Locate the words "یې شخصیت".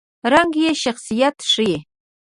0.63-1.37